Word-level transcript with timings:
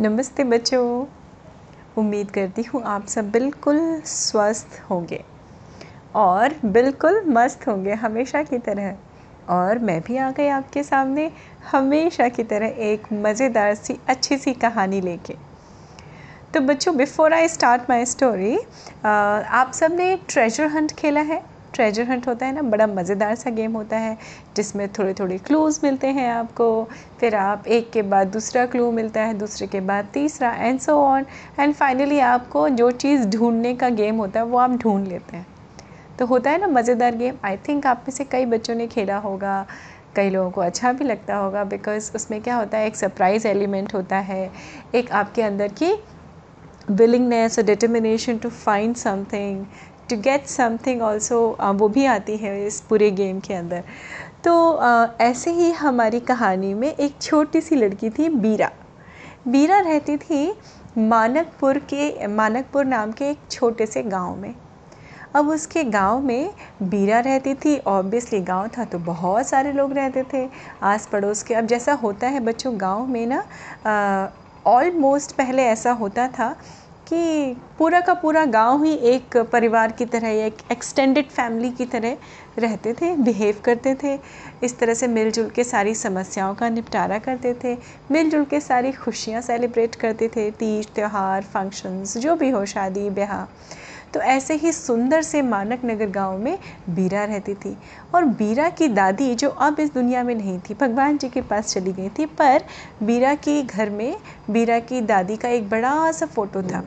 नमस्ते 0.00 0.44
बच्चों। 0.44 1.06
उम्मीद 1.96 2.30
करती 2.30 2.62
हूँ 2.62 2.82
आप 2.86 3.06
सब 3.06 3.30
बिल्कुल 3.30 3.78
स्वस्थ 4.06 4.78
होंगे 4.90 5.20
और 6.14 6.54
बिल्कुल 6.66 7.20
मस्त 7.28 7.66
होंगे 7.68 7.94
हमेशा 7.94 8.42
की 8.42 8.58
तरह। 8.58 8.94
और 9.48 9.78
मैं 9.78 10.00
भी 10.00 10.16
आ 10.16 10.30
गई 10.30 10.46
आपके 10.48 10.82
सामने 10.82 11.30
हमेशा 11.72 12.28
की 12.28 12.42
तरह 12.44 12.76
एक 12.82 13.12
मज़ेदार 13.14 13.74
सी, 13.74 13.98
अच्छी 14.08 14.38
सी 14.38 14.52
कहानी 14.56 15.00
लेके। 15.00 15.34
तो 16.54 16.60
बच्चों 16.60 16.96
before 16.96 17.34
I 17.34 17.48
start 17.48 17.90
my 17.90 18.04
story 18.06 18.56
आप 19.04 19.72
सबने 19.74 20.16
ट्रेजर 20.28 20.66
हंट 20.68 20.92
खेला 20.92 21.20
है? 21.22 21.42
ट्रेजर 21.78 22.04
हंट 22.04 22.26
होता 22.28 22.46
है 22.46 22.52
ना, 22.52 22.62
बड़ा 22.64 22.86
मज़ेदार 22.86 23.34
सा 23.34 23.50
गेम 23.50 23.72
होता 23.72 23.96
है, 23.96 24.16
जिसमें 24.56 24.88
थोड़े 24.88 25.12
थोड़े 25.14 25.36
क्लूज़ 25.38 25.78
मिलते 25.82 26.06
हैं 26.08 26.28
आपको, 26.30 26.66
फिर 27.20 27.34
आप 27.36 27.66
एक 27.68 27.90
के 27.90 28.02
बाद 28.04 28.28
दूसरा 28.28 28.64
क्लू 28.66 28.90
मिलता 28.92 29.22
है, 29.22 29.34
दूसरे 29.34 29.66
के 29.66 29.80
बाद 29.82 30.08
तीसरा 30.14 30.50
and 30.54 30.80
so 30.80 30.96
on 30.96 31.26
and 31.60 31.74
finally 31.74 32.18
आपको 32.20 32.68
जो 32.70 32.90
चीज़ 32.90 33.26
ढूँढने 33.28 33.74
का 33.74 33.88
गेम 33.90 34.16
होता 34.16 34.40
है, 34.40 34.46
वो 34.46 34.58
आप 34.58 34.76
ढूंढ 34.76 35.06
लेते 35.08 35.36
हैं। 35.36 35.46
तो 36.18 36.26
होता 36.26 36.50
है 36.50 36.60
ना 36.60 36.66
मज़ेदार 36.68 37.16
गेम 37.16 37.34
आई 37.44 37.56
थिंक 37.68 37.86
आप 37.86 38.04
में 38.08 38.14
से 38.14 38.24
कई 38.24 38.46
बच्चों 38.46 38.74
ने 38.74 38.86
खेला 38.86 39.18
होगा, 39.18 39.64
कई 40.16 40.30
लोगों 40.30 40.50
को 40.50 40.60
अच्छा 40.60 40.92
भी 40.92 41.04
लगता 41.04 41.36
होगा 41.36 41.64
बिकॉज़ 41.66 42.10
उसमें 42.14 42.40
क्या 42.42 42.56
होता 42.56 42.78
है, 42.78 42.86
एक 42.86 42.96
सरप्राइज़ 42.96 43.46
एलिमेंट 43.48 43.94
होता 43.94 44.18
है, 44.18 44.50
एक 44.94 45.12
आपके 45.12 45.42
अंदर 45.42 45.68
की 45.72 45.94
विलिंगनेस 46.90 47.58
और 47.58 47.64
determination 47.64 48.38
to 48.38 48.48
find 48.48 48.94
something 48.96 49.64
to 50.10 50.16
get 50.16 50.46
something 50.46 51.02
also 51.02 51.40
वो 51.74 51.88
भी 51.88 52.04
आती 52.06 52.36
है 52.36 52.66
इस 52.66 52.80
पूरे 52.80 53.10
गेम 53.10 53.40
के 53.40 53.54
अंदर। 53.54 53.82
तो 54.44 54.80
ऐसे 55.20 55.50
ही 55.52 55.70
हमारी 55.72 56.20
कहानी 56.22 56.72
में 56.74 56.88
एक 56.88 57.20
छोटी 57.22 57.60
सी 57.60 57.76
लड़की 57.76 58.10
थी, 58.10 58.28
बीरा। 58.28 58.70
बीरा 59.48 59.78
रहती 59.80 60.16
थी 60.16 60.52
मानकपुर 60.98 61.78
के, 61.90 62.26
मानकपुर 62.26 62.84
नाम 62.84 63.12
के 63.12 63.30
एक 63.30 63.38
छोटे 63.50 63.86
से 63.86 64.02
गाँव 64.02 64.36
में। 64.36 64.54
अब 65.36 65.48
उसके 65.48 65.82
गाँव 65.84 66.20
में 66.20 66.50
बीरा 66.82 67.18
रहती 67.20 67.54
थी 67.54 67.76
ऑब्वियसली 67.78 68.40
गाँव 68.40 68.68
था 68.78 68.84
तो 68.84 68.98
बहुत 68.98 69.46
सारे 69.46 69.72
लोग 69.72 69.92
रहते 69.92 70.22
थे 70.32 70.48
आस 70.82 71.06
पड़ोस 71.06 71.42
के। 71.42 71.54
अब 71.54 71.66
जैसा 71.66 71.92
होता 71.94 72.26
है 72.26 72.40
बच्चों, 72.40 72.80
गाँव 72.80 73.06
में 73.06 73.26
ना 73.26 74.32
ऑलमोस्ट 74.66 75.32
पहले 75.32 75.62
ऐसा 75.64 75.92
होता 75.92 76.28
था 76.28 76.54
कि 77.08 77.56
पूरा 77.78 78.00
का 78.00 78.14
पूरा 78.14 78.44
गाँव 78.44 78.84
ही 78.84 78.92
एक 78.94 79.36
परिवार 79.52 79.92
की 79.92 80.04
तरह 80.04 80.28
एक 80.28 80.56
एक्सटेंडेड 80.72 81.28
फैमिली 81.28 81.70
की 81.70 81.84
तरह 81.84 82.16
रहते 82.58 82.92
थे 82.92 83.14
बिहेव 83.16 83.60
करते 83.64 83.94
थे। 83.94 84.18
इस 84.64 84.78
तरह 84.78 84.94
से 84.94 85.06
मिलजुल 85.06 85.48
के 85.50 85.64
सारी 85.64 85.94
समस्याओं 85.94 86.54
का 86.54 86.68
निपटारा 86.68 87.18
करते 87.18 87.54
थे। 87.64 87.76
मिलजुल 88.10 88.44
के 88.44 88.60
सारी 88.60 88.92
खुशियाँ 88.92 89.42
सेलिब्रेट 89.42 89.94
करते 89.94 90.28
थे। 90.28 90.50
तीज, 90.50 90.88
त्यौहार 90.94 91.42
फ़ंक्शंस 91.42 92.16
जो 92.18 92.36
भी 92.36 92.50
हो, 92.50 92.64
शादी, 92.66 93.10
ब्याह। 93.10 93.44
तो 94.14 94.20
ऐसे 94.20 94.54
ही 94.54 94.72
सुंदर 94.72 95.22
से 95.22 95.42
मानक 95.42 95.80
नगर 95.84 96.06
गाँव 96.06 96.38
में 96.38 96.58
बीरा 96.90 97.24
रहती 97.24 97.54
थी। 97.54 97.76
और 98.14 98.24
बीरा 98.24 98.68
की 98.68 98.88
दादी 98.88 99.34
जो 99.34 99.48
अब 99.48 99.80
इस 99.80 99.94
दुनिया 99.94 100.22
में 100.22 100.34
नहीं 100.34 100.58
थी, 100.58 100.74
भगवान 100.74 101.18
जी 101.18 101.28
के 101.28 101.40
पास 101.40 101.72
चली 101.72 101.92
गई 101.92 102.08
थी, 102.08 102.26
पर 102.26 102.64
बीरा 103.02 103.34
के 103.34 103.62
घर 103.62 103.90
में 103.90 104.16
बीरा 104.50 104.78
की 104.78 105.00
दादी 105.00 105.36
का 105.36 105.48
एक 105.48 105.68
बड़ा 105.68 106.12
सा 106.12 106.26
फ़ोटो 106.26 106.62
था। 106.62 106.84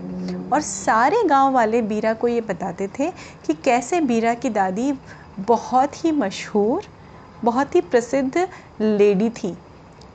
और 0.54 0.62
सारे 0.62 1.24
गाँव 1.26 1.54
वाले 1.54 1.82
बीरा 1.82 2.14
को 2.14 2.28
ये 2.28 2.42
बताते 2.42 2.88
थे 2.88 3.12
कि 3.46 3.54
कैसे 3.54 4.02
बीरा 4.02 4.34
की 4.34 4.50
दादी 4.50 4.94
बहुत 5.40 6.06
ही 6.06 6.12
मशहूर, 6.12 6.84
बहुत 7.44 7.76
ही 7.76 7.82
प्रसिद्ध 7.82 8.48
लेडी 8.82 9.30
थी। 9.30 9.58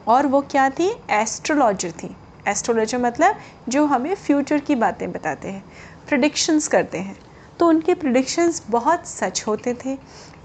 और 0.06 0.26
वो 0.26 0.40
क्या 0.40 0.70
थी? 0.70 0.88
एस्ट्रोलॉजर 1.10 1.90
थी। 1.90 2.16
एस्ट्रोलॉजर 2.48 2.98
मतलब 2.98 3.34
जो 3.68 3.86
हमें 3.86 4.14
फ्यूचर 4.14 4.58
की 4.58 4.74
बातें 4.74 5.12
बताते 5.12 5.48
हैं। 5.48 5.64
प्रडिक्शंस 6.08 6.68
करते 6.68 6.98
हैं। 6.98 7.16
तो 7.60 7.68
उनके 7.68 7.94
प्रडिक्शंस 7.94 8.62
बहुत 8.70 9.06
सच 9.06 9.42
होते 9.46 9.74
थे। 9.84 9.96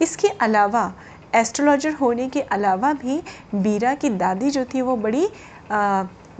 इसके 0.01 0.27
अलावा 0.27 0.91
एस्ट्रोलॉजर 1.35 1.93
होने 1.93 2.27
के 2.29 2.41
अलावा 2.41 2.91
भी 2.93 3.21
बीरा 3.55 3.93
की 3.93 4.09
दादी 4.11 4.49
जो 4.49 4.65
थी, 4.65 4.81
वो 4.81 4.95
बड़ी 4.97 5.27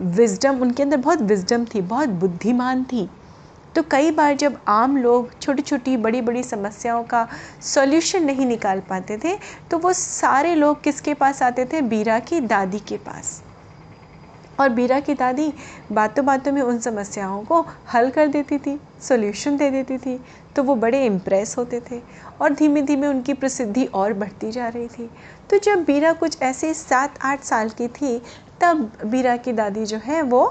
विज़डम 0.01 0.61
उनके 0.61 0.83
अंदर 0.83 0.97
बहुत 0.97 1.21
विज़डम 1.21 1.65
थी, 1.65 1.81
बहुत 1.81 2.09
बुद्धिमान 2.09 2.83
थी। 2.83 3.09
तो 3.75 3.81
कई 3.91 4.11
बार 4.11 4.35
जब 4.35 4.57
आम 4.67 4.97
लोग 4.97 5.29
छोटी 5.41 5.61
छोटी 5.61 5.95
बड़ी 5.97 6.21
बड़ी 6.21 6.43
समस्याओं 6.43 7.03
का 7.03 7.27
सॉल्यूशन 7.63 8.23
नहीं 8.23 8.45
निकाल 8.45 8.79
पाते 8.79 9.17
थे 9.17 9.35
तो 9.71 9.77
वो 9.77 9.93
सारे 9.93 10.55
लोग 10.55 10.81
किसके 10.83 11.13
पास 11.13 11.41
आते 11.43 11.65
थे? 11.65 11.81
बीरा 11.81 12.19
की 12.19 12.39
दादी 12.41 12.79
के 12.79 12.97
पास। 12.97 13.41
और 14.59 14.69
बीरा 14.69 14.99
की 14.99 15.13
दादी 15.13 15.51
बातों 15.91 16.25
बातों 16.25 16.51
में 16.51 16.61
उन 16.61 16.79
समस्याओं 16.79 17.43
को 17.43 17.65
हल 17.93 18.09
कर 18.09 18.27
देती 18.27 18.57
थी 18.57 18.79
सॉल्यूशन 19.01 19.57
दे 19.57 19.69
देती 19.71 19.97
थी 19.97 20.19
तो 20.55 20.63
वो 20.63 20.75
बड़े 20.75 21.05
इम्प्रेस 21.05 21.57
होते 21.57 21.81
थे 21.81 22.01
और 22.41 22.53
धीमे 22.53 22.81
धीमे 22.81 23.07
उनकी 23.07 23.33
प्रसिद्धि 23.33 23.85
और 23.85 24.13
बढ़ती 24.13 24.51
जा 24.51 24.67
रही 24.67 24.87
थी। 24.87 25.09
तो 25.49 25.57
जब 25.57 25.83
बीरा 25.83 26.13
कुछ 26.13 26.41
ऐसे 26.41 26.73
सात 26.73 27.19
आठ 27.21 27.43
साल 27.43 27.69
की 27.69 27.87
थी 27.87 28.17
तब 28.61 28.91
बीरा 29.05 29.35
की 29.37 29.53
दादी 29.53 29.85
जो 29.85 29.97
है 29.97 30.21
वो 30.21 30.45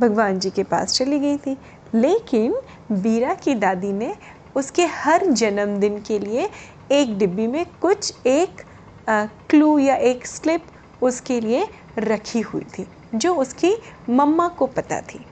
भगवान 0.00 0.38
जी 0.38 0.50
के 0.50 0.62
पास 0.62 0.92
चली 0.92 1.18
गई 1.18 1.36
थी। 1.36 1.56
लेकिन 1.94 2.54
बीरा 2.92 3.34
की 3.34 3.54
दादी 3.54 3.92
ने 3.92 4.14
उसके 4.56 4.86
हर 4.86 5.26
जन्मदिन 5.26 5.98
के 5.98 6.18
लिए 6.18 6.48
एक 6.92 7.16
डिब्बी 7.18 7.46
में 7.46 7.64
कुछ 7.82 8.26
एक 8.26 8.62
आ, 9.08 9.24
क्लू 9.50 9.78
या 9.78 9.94
एक 9.94 10.26
स्लिप 10.26 10.64
उसके 11.02 11.40
लिए 11.40 11.68
रखी 11.98 12.40
हुई 12.40 12.64
थी 12.78 12.86
जो 13.14 13.34
उसकी 13.34 13.76
मम्मा 14.10 14.48
को 14.48 14.66
पता 14.66 15.00
थी। 15.00 15.24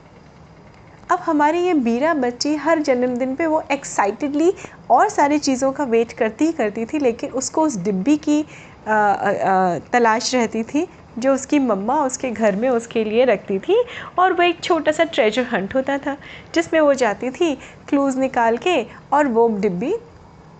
अब 1.10 1.18
हमारी 1.18 1.58
ये 1.58 1.74
बीरा 1.74 2.14
बच्ची 2.14 2.54
हर 2.56 2.78
जन्मदिन 2.78 3.34
पे 3.34 3.46
वो 3.46 3.62
एक्साइटेडली 3.70 4.52
और 4.90 5.08
सारी 5.08 5.38
चीज़ों 5.38 5.72
का 5.72 5.84
वेट 5.84 6.12
करती 6.12 6.44
ही 6.44 6.52
करती 6.52 6.84
थी 6.84 6.98
लेकिन 6.98 7.30
उसको 7.30 7.62
उस 7.62 7.76
डिब्बी 7.76 8.16
की 8.16 8.44
आ, 8.88 8.92
आ, 8.92 9.78
तलाश 9.78 10.34
रहती 10.34 10.62
थी 10.62 10.86
जो 11.18 11.34
उसकी 11.34 11.58
मम्मा 11.58 11.94
उसके 12.04 12.30
घर 12.30 12.56
में 12.56 12.68
उसके 12.68 13.04
लिए 13.04 13.24
रखती 13.24 13.58
थी 13.58 13.84
और 14.18 14.32
वो 14.32 14.42
एक 14.42 14.60
छोटा 14.60 14.92
सा 14.92 15.04
ट्रेजर 15.04 15.42
हंट 15.42 15.74
होता 15.74 15.98
था 15.98 16.16
जिसमें 16.54 16.80
वो 16.80 16.94
जाती 16.94 17.30
थी 17.30 17.54
क्लूज़ 17.88 18.18
निकाल 18.18 18.56
के 18.56 18.86
और 19.12 19.26
वो 19.26 19.48
डिब्बी 19.48 19.94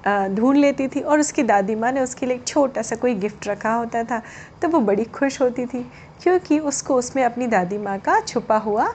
ढूंढ 0.07 0.57
लेती 0.57 0.87
थी 0.89 1.01
और 1.01 1.21
उसकी 1.21 1.43
दादी 1.43 1.75
माँ 1.75 1.93
ने 1.93 2.01
उसके 2.01 2.27
लिए 2.27 2.37
एक 2.37 2.47
छोटा 2.49 2.83
सा 2.83 2.97
कोई 2.97 3.15
गिफ्ट 3.15 3.47
रखा 3.49 3.73
होता 3.73 4.03
था 4.05 4.21
तो 4.63 4.69
वो 4.69 4.81
बड़ी 4.81 5.05
खुश 5.05 5.41
होती 5.41 5.67
थी, 5.67 5.83
क्योंकि 6.23 6.59
उसको 6.59 6.95
उसमें 6.95 7.23
अपनी 7.25 7.47
दादी 7.47 7.79
माँ 7.79 7.99
का 7.99 8.21
छुपा 8.21 8.57
हुआ 8.59 8.87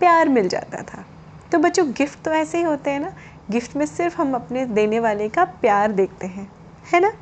प्यार 0.00 0.28
मिल 0.28 0.48
जाता 0.48 0.82
था। 0.82 1.04
तो 1.52 1.58
बच्चों, 1.58 1.86
गिफ्ट 1.88 2.22
तो 2.24 2.30
ऐसे 2.30 2.58
ही 2.58 2.64
होते 2.64 2.90
हैं 2.90 3.00
ना, 3.00 3.12
गिफ्ट 3.50 3.76
में 3.76 3.86
सिर्फ़ 3.86 4.20
हम 4.20 4.34
अपने 4.34 4.64
देने 4.66 5.00
वाले 5.00 5.28
का 5.28 5.44
प्यार 5.44 5.92
देखते 5.92 6.26
हैं, 6.26 6.50
है 6.84 7.00
ना? 7.00 7.12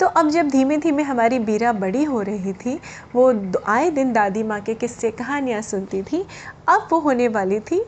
तो 0.00 0.06
अब 0.08 0.30
जब 0.30 0.48
धीमे 0.48 0.76
धीमे 0.76 1.02
हमारी 1.02 1.38
बीरा 1.38 1.72
बड़ी 1.72 2.04
हो 2.04 2.20
रही 2.22 2.52
थी, 2.52 2.78
वो 3.14 3.32
आए 3.66 3.90
दिन 3.90 4.12
दादी 4.12 4.42
माँ 4.42 4.60
के 4.60 4.74
किस्से, 4.74 5.10
कहानियाँ 5.10 5.62
सुनती 5.62 6.02
थी, 6.02 6.26
अब 6.68 6.88
वो 6.92 6.98
होने 7.00 7.28
वाली 7.28 7.60
थी 7.60 7.84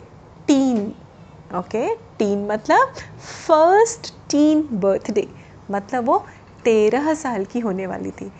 टीन, 0.48 0.92
ओके? 1.54 2.05
टीन 2.18 2.46
मतलब 2.46 2.94
फ़र्स्ट 3.46 4.12
टीन 4.30 4.68
बर्थडे 4.72 5.26
मतलब 5.70 6.06
वो 6.06 6.18
तेरह 6.64 7.12
साल 7.14 7.44
की 7.44 7.60
होने 7.60 7.86
वाली 7.86 8.10
थी 8.10 8.30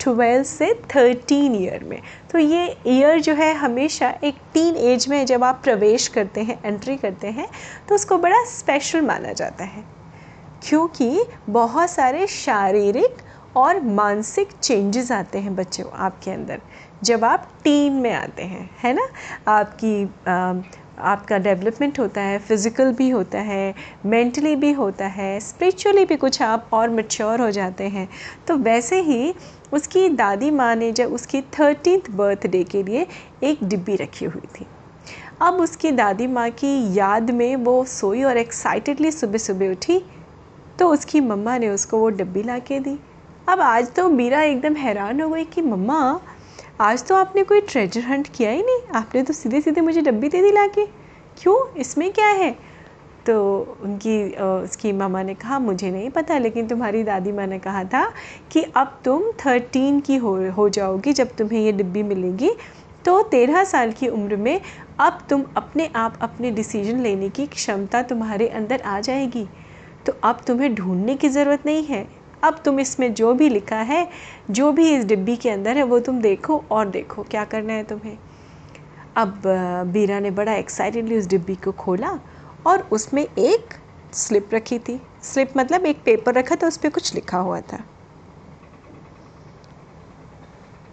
ट्वेल्व 0.00 0.42
से 0.42 0.72
थर्टीन 0.94 1.54
ईयर 1.54 1.84
में। 1.84 2.00
तो 2.32 2.38
ये 2.38 2.76
ईयर 2.86 3.20
जो 3.20 3.34
है 3.34 3.52
हमेशा 3.54 4.08
एक 4.24 4.36
टीन 4.54 4.76
एज 4.76 5.08
में 5.08 5.24
जब 5.26 5.44
आप 5.44 5.60
प्रवेश 5.64 6.08
करते 6.08 6.42
हैं 6.42 6.58
एंट्री 6.64 6.96
करते 6.96 7.28
हैं 7.28 7.48
तो 7.88 7.94
उसको 7.94 8.18
बड़ा 8.18 8.44
स्पेशल 8.44 9.00
माना 9.00 9.32
जाता 9.32 9.64
है। 9.64 9.84
क्योंकि 10.68 11.24
बहुत 11.48 11.90
सारे 11.90 12.26
शारीरिक 12.26 13.22
और 13.56 13.80
मानसिक 13.80 14.52
चेंजेस 14.52 15.12
आते 15.12 15.38
हैं 15.38 15.54
बच्चों, 15.56 15.90
आपके 15.90 16.30
अंदर, 16.30 16.60
जब 17.02 17.24
आप 17.24 17.48
टीन 17.64 17.92
में 17.92 18.12
आते 18.12 18.42
हैं, 18.42 18.70
है 18.82 18.92
ना? 18.92 19.08
आपकी 19.48 20.04
आपका 21.00 21.38
डेवलपमेंट 21.38 21.98
होता 22.00 22.20
है 22.20 22.38
फ़िज़िकल 22.38 22.92
भी 22.92 23.08
होता 23.10 23.38
है 23.40 23.74
मेंटली 24.06 24.54
भी 24.56 24.72
होता 24.72 25.06
है 25.06 25.38
स्पिरिचुअली 25.40 26.04
भी 26.04 26.16
कुछ 26.16 26.40
आप 26.42 26.70
और 26.72 26.90
मच्योर 26.90 27.40
हो 27.40 27.50
जाते 27.50 27.88
हैं। 27.88 28.08
तो 28.48 28.56
वैसे 28.58 29.00
ही 29.02 29.34
उसकी 29.72 30.08
दादी 30.08 30.50
माँ 30.50 30.74
ने 30.76 30.90
जब 30.92 31.12
उसकी 31.12 31.40
थर्टीथ 31.58 32.10
बर्थडे 32.10 32.62
के 32.64 32.82
लिए 32.82 33.06
एक 33.44 33.64
डिब्बी 33.64 33.96
रखी 33.96 34.24
हुई 34.24 34.48
थी। 34.58 34.66
अब 35.42 35.54
उसकी 35.54 35.90
दादी 35.92 36.26
माँ 36.26 36.48
की 36.52 36.76
याद 36.94 37.30
में 37.30 37.56
वो 37.56 37.84
सोई 37.88 38.22
और 38.22 38.36
एक्साइटेडली 38.36 39.10
सुबह 39.10 39.38
सुबह 39.38 39.70
उठी 39.70 40.02
तो 40.78 40.88
उसकी 40.88 41.20
मम्मा 41.20 41.58
ने 41.58 41.68
उसको 41.68 41.98
वो 41.98 42.08
डिब्बी 42.10 42.42
ला 42.42 42.58
के 42.60 42.78
दी। 42.80 42.98
अब 43.48 43.60
आज 43.60 43.92
तो 43.94 44.08
मीरा 44.08 44.42
एकदम 44.42 44.74
हैरान 44.76 45.20
हो 45.20 45.28
गई 45.28 45.44
कि 45.44 45.62
मम्मा 45.62 45.98
आज 46.80 47.02
तो 47.06 47.14
आपने 47.14 47.42
कोई 47.44 47.60
ट्रेजर 47.60 48.00
हंट 48.00 48.28
किया 48.28 48.50
ही 48.50 48.62
नहीं। 48.62 48.80
आपने 48.94 49.22
तो 49.22 49.32
सीधे 49.32 49.60
सीधे 49.60 49.80
मुझे 49.80 50.00
डब्बी 50.00 50.28
दे 50.28 50.42
दी 50.42 50.50
ला 50.52 50.66
के। 50.66 50.84
क्यों? 51.38 51.56
इसमें 51.76 52.10
क्या 52.12 52.26
है? 52.26 52.50
तो 53.26 53.76
उनकी 53.84 54.28
उसकी 54.32 54.92
मामा 54.92 55.22
ने 55.22 55.34
कहा, 55.34 55.58
मुझे 55.58 55.90
नहीं 55.90 56.10
पता, 56.10 56.38
लेकिन 56.38 56.66
तुम्हारी 56.68 57.02
दादी 57.02 57.32
माँ 57.32 57.46
ने 57.46 57.58
कहा 57.58 57.82
था 57.84 58.04
कि 58.52 58.62
अब 58.76 59.00
तुम 59.04 59.22
थर्टीन 59.46 59.98
की 60.00 60.16
हो 60.16 60.34
हो 60.50 60.68
जाओगी 60.68 61.12
जब 61.12 61.34
तुम्हें 61.36 61.60
ये 61.60 61.72
डिब्बी 61.72 62.02
मिलेगी। 62.02 62.50
तो 63.04 63.22
तेरह 63.22 63.64
साल 63.64 63.92
की 63.92 64.08
उम्र 64.08 64.36
में 64.36 64.60
अब 65.00 65.18
तुम 65.30 65.44
अपने 65.56 65.90
आप 65.96 66.18
अपने 66.22 66.50
डिसीज़न 66.50 67.00
लेने 67.00 67.28
की 67.28 67.46
क्षमता 67.46 68.02
तुम्हारे 68.02 68.48
अंदर 68.50 68.80
आ 68.80 69.00
जाएगी। 69.00 69.46
तो 70.06 70.12
अब 70.24 70.40
तुम्हें 70.46 70.74
ढूँढने 70.74 71.16
की 71.16 71.28
ज़रूरत 71.28 71.66
नहीं 71.66 71.84
है। 71.84 72.06
अब 72.44 72.60
तुम 72.64 72.80
इसमें 72.80 73.12
जो 73.14 73.32
भी 73.34 73.48
लिखा 73.48 73.76
है, 73.76 74.08
जो 74.50 74.70
भी 74.72 74.88
इस 74.94 75.04
डिब्बी 75.04 75.36
के 75.36 75.50
अंदर 75.50 75.76
है, 75.76 75.82
वो 75.82 75.98
तुम 76.00 76.20
देखो 76.20 76.62
और 76.70 76.88
देखो 76.88 77.22
क्या 77.22 77.44
करना 77.44 77.72
है 77.72 77.84
तुम्हें। 77.84 78.16
अब 79.16 79.42
बीरा 79.92 80.18
ने 80.20 80.30
बड़ा 80.30 80.54
एक्साइटेडली 80.54 81.18
उस 81.18 81.26
डिब्बी 81.26 81.54
को 81.54 81.72
खोला 81.72 82.18
और 82.66 82.88
उसमें 82.92 83.22
एक 83.22 83.74
स्लिप 84.12 84.54
रखी 84.54 84.78
थी। 84.78 85.00
स्लिप 85.22 85.56
मतलब 85.56 85.86
एक 85.86 86.02
पेपर 86.04 86.34
रखा 86.34 86.56
था, 86.56 86.66
उस 86.66 86.76
पर 86.76 86.88
कुछ 86.88 87.14
लिखा 87.14 87.38
हुआ 87.38 87.60
था। 87.60 87.82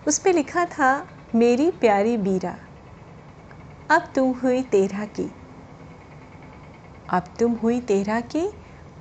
उस 0.07 0.19
पर 0.19 0.33
लिखा 0.33 0.65
था, 0.65 1.07
मेरी 1.35 1.69
प्यारी 1.71 2.17
बीरा 2.17 2.55
अब 3.91 4.11
तुम 4.15 4.31
हुई 4.33 4.61
तेरह 4.61 5.05
की। 5.05 5.29
अब 7.09 7.23
तुम 7.39 7.53
हुई 7.53 7.79
तेरह 7.81 8.21
की 8.21 8.47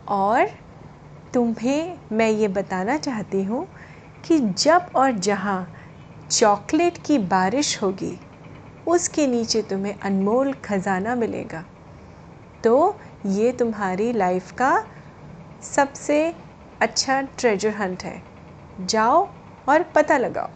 और 0.08 0.46
तुम्हें 1.34 1.98
मैं 2.12 2.30
ये 2.30 2.48
बताना 2.48 2.96
चाहती 2.96 3.42
हूँ 3.44 3.66
कि 4.24 4.38
जब 4.38 4.90
और 4.94 5.12
जहाँ 5.12 5.72
चॉकलेट 6.30 6.98
की 7.06 7.18
बारिश 7.18 7.82
होगी, 7.82 8.20
उसके 8.86 9.26
नीचे 9.26 9.62
तुम्हें 9.62 9.94
अनमोल 10.02 10.52
ख़जाना 10.52 11.14
मिलेगा। 11.14 11.64
तो 12.64 13.00
ये 13.26 13.52
तुम्हारी 13.52 14.12
लाइफ 14.12 14.50
का 14.50 14.86
सबसे 15.62 16.34
अच्छा 16.80 17.20
ट्रेजर 17.22 17.70
हंट 17.70 18.02
है। 18.02 18.22
जाओ 18.78 19.28
और 19.66 19.82
पता 19.82 20.18
लगाओ, 20.18 20.50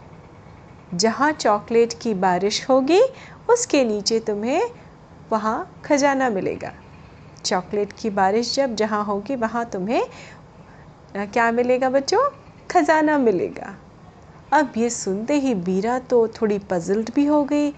जहाँ 0.93 1.31
चॉकलेट 1.31 1.93
की 2.01 2.13
बारिश 2.13 2.69
होगी, 2.69 3.01
उसके 3.49 3.83
नीचे 3.83 4.19
तुम्हें 4.19 4.61
वहाँ 5.31 5.79
खजाना 5.85 6.29
मिलेगा। 6.29 6.73
चॉकलेट 7.45 7.93
की 7.93 8.09
बारिश 8.09 8.55
जब 8.55 8.75
जहाँ 8.75 9.03
होगी, 9.05 9.35
वहाँ 9.35 9.65
तुम्हें 9.65 10.03
क्या 11.13 11.51
मिलेगा 11.51 11.89
बच्चों? 11.89 12.19
खजाना 12.69 13.17
मिलेगा। 13.17 13.75
अब 14.53 14.73
ये 14.77 14.89
सुनते 14.89 15.33
ही 15.39 15.53
बीरा 15.57 15.97
तो 16.09 16.27
थोड़ी 16.41 16.57
पजल्ड 16.69 17.09
भी 17.15 17.25
हो 17.25 17.43
गई 17.43 17.71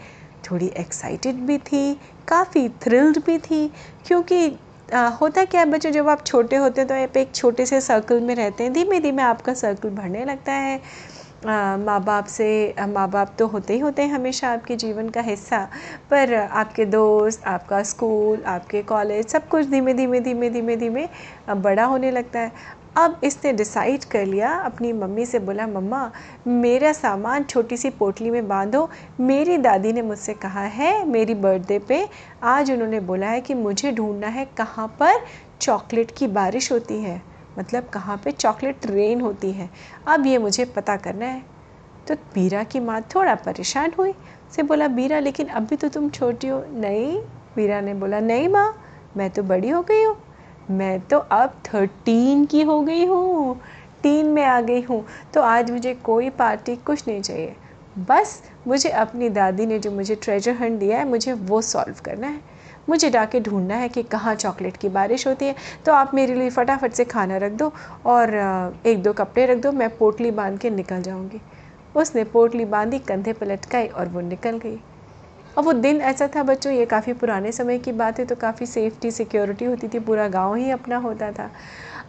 थोड़ी 0.45 0.67
एक्साइटेड 0.79 1.35
भी 1.47 1.57
थी 1.61 1.93
काफ़ी 2.27 2.67
थ्रिल्ड 2.83 3.19
भी 3.25 3.37
थी 3.39 3.67
क्योंकि 4.07 4.57
आ, 4.89 5.07
होता 5.09 5.43
क्या 5.45 5.61
है 5.61 5.69
बच्चों 5.71 5.91
जब 5.91 6.07
आप 6.09 6.25
छोटे 6.25 6.55
होते 6.55 6.81
हैं 6.81 6.87
तो 6.87 6.95
आप 6.95 7.17
एक 7.17 7.33
छोटे 7.35 7.65
से 7.65 7.79
सर्कल 7.81 8.19
में 8.21 8.33
रहते 8.35 8.63
हैं 8.63 8.73
धीमे 8.73 8.99
धीमे 8.99 9.21
आपका 9.23 9.53
सर्कल 9.53 9.89
बढ़ने 9.89 10.25
लगता 10.25 10.51
है। 10.53 10.79
माँ 11.45 11.99
बाप 12.05 12.25
से 12.27 12.47
माँ 12.87 13.07
बाप 13.11 13.35
तो 13.39 13.47
होते 13.47 13.73
ही 13.73 13.79
होते 13.79 14.01
हैं 14.01 14.13
हमेशा 14.13 14.49
आपके 14.53 14.75
जीवन 14.75 15.09
का 15.09 15.21
हिस्सा 15.21 15.63
पर 16.11 16.33
आपके 16.33 16.85
दोस्त 16.85 17.43
आपका 17.47 17.81
स्कूल 17.83 18.43
आपके 18.47 18.81
कॉलेज 18.83 19.27
सब 19.27 19.47
कुछ 19.49 19.65
धीमे 19.67 19.93
धीमे 19.93 20.19
धीमे 20.19 20.49
धीमे 20.49 20.75
धीमे 20.75 21.07
बड़ा 21.49 21.85
होने 21.85 22.11
लगता 22.11 22.39
है। 22.39 22.51
अब 22.97 23.21
इसने 23.23 23.51
डिसाइड 23.53 24.03
कर 24.03 24.25
लिया, 24.25 24.53
अपनी 24.55 24.93
मम्मी 24.93 25.25
से 25.25 25.39
बोला, 25.39 25.67
मम्मा, 25.67 26.11
मेरा 26.47 26.91
सामान 26.93 27.43
छोटी 27.43 27.77
सी 27.77 27.89
पोटली 27.89 28.29
में 28.29 28.47
बांधो। 28.47 28.89
मेरी 29.19 29.57
दादी 29.57 29.93
ने 29.93 30.01
मुझसे 30.01 30.33
कहा 30.33 30.61
है, 30.61 31.05
मेरी 31.05 31.33
बर्थडे 31.33 31.79
पे 31.79 32.07
आज 32.43 32.71
उन्होंने 32.71 32.99
बोला 32.99 33.27
है 33.27 33.41
कि 33.41 33.53
मुझे 33.53 33.91
ढूंढना 33.91 34.27
है 34.27 34.45
कहाँ 34.57 34.87
पर 34.99 35.25
चॉकलेट 35.61 36.11
की 36.11 36.27
बारिश 36.27 36.71
होती 36.71 37.01
है। 37.01 37.21
मतलब 37.59 37.87
कहाँ 37.89 38.17
पे 38.17 38.31
चॉकलेट 38.31 38.85
रेन 38.85 39.21
होती 39.21 39.51
है। 39.51 39.69
अब 40.07 40.25
ये 40.25 40.37
मुझे 40.37 40.65
पता 40.65 40.95
करना 40.97 41.25
है। 41.25 41.43
तो 42.07 42.15
बीरा 42.15 42.63
की 42.63 42.79
माँ 42.79 43.01
थोड़ा 43.15 43.35
परेशान 43.35 43.91
हुई। 43.97 44.13
से 44.55 44.63
बोला 44.63 44.87
बीरा 44.87 45.19
लेकिन 45.19 45.47
अभी 45.47 45.75
तो 45.75 45.89
तुम 45.89 46.09
छोटी 46.09 46.47
हो। 46.47 46.63
नहीं 46.71 47.17
बीरा 47.55 47.81
ने 47.81 47.93
बोला, 47.93 48.19
नहीं 48.19 48.49
माँ, 48.49 48.73
मैं 49.17 49.29
तो 49.29 49.43
बड़ी 49.43 49.69
हो 49.69 49.81
गई 49.81 50.03
हूँ। 50.03 50.15
मैं 50.69 50.99
तो 51.01 51.17
अब 51.17 51.53
थर्टीन 51.65 52.45
की 52.45 52.61
हो 52.61 52.79
गई 52.81 53.05
हूँ 53.05 53.59
टीन 54.03 54.25
में 54.25 54.43
आ 54.43 54.59
गई 54.61 54.81
हूँ 54.81 55.03
तो 55.33 55.41
आज 55.41 55.71
मुझे 55.71 55.93
कोई 55.93 56.29
पार्टी 56.29 56.75
कुछ 56.75 57.07
नहीं 57.07 57.21
चाहिए। 57.21 57.55
बस 57.99 58.41
मुझे 58.67 58.89
अपनी 58.89 59.29
दादी 59.29 59.65
ने 59.65 59.79
जो 59.79 59.91
मुझे 59.91 60.15
ट्रेजर 60.15 60.53
हंट 60.53 60.79
दिया 60.79 60.97
है, 60.97 61.07
मुझे 61.07 61.33
वो 61.33 61.61
सॉल्व 61.61 61.95
करना 62.05 62.27
है। 62.27 62.39
मुझे 62.89 63.09
जाके 63.09 63.39
ढूंढना 63.39 63.75
है 63.75 63.89
कि 63.89 64.03
कहाँ 64.03 64.35
चॉकलेट 64.35 64.77
की 64.77 64.89
बारिश 64.89 65.27
होती 65.27 65.45
है। 65.45 65.55
तो 65.85 65.93
आप 65.93 66.13
मेरे 66.13 66.35
लिए 66.35 66.49
फटाफट 66.49 66.91
से 66.91 67.05
खाना 67.05 67.37
रख 67.37 67.51
दो 67.51 67.71
और 68.05 68.33
एक 68.85 69.03
दो 69.03 69.13
कपड़े 69.13 69.45
रख 69.45 69.57
दो, 69.57 69.71
मैं 69.71 69.89
पोटली 69.97 70.31
बाँध 70.31 70.59
के 70.59 70.69
निकल 70.69 71.01
जाऊँगी। 71.01 71.41
उसने 71.95 72.23
पोटली 72.23 72.65
बांधी, 72.65 72.99
कंधे 72.99 73.33
पर 73.33 73.47
लटकाई 73.47 73.87
और 73.87 74.09
वो 74.09 74.21
निकल 74.21 74.57
गई। 74.57 74.79
अब 75.57 75.63
वो 75.63 75.71
दिन 75.73 76.01
ऐसा 76.01 76.27
था, 76.27 76.43
बच्चों, 76.43 76.71
ये 76.73 76.85
काफ़ी 76.85 77.13
पुराने 77.13 77.51
समय 77.51 77.77
की 77.77 77.91
बात 77.91 78.19
है 78.19 78.25
तो 78.25 78.35
काफ़ी 78.35 78.65
सेफ्टी 78.65 79.09
सिक्योरिटी 79.11 79.65
होती 79.65 79.87
थी, 79.87 79.99
पूरा 79.99 80.27
गाँव 80.27 80.55
ही 80.55 80.69
अपना 80.71 80.97
होता 80.97 81.31
था। 81.31 81.49